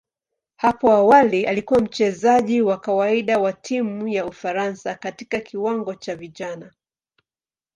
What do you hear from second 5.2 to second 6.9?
kiwango cha vijana.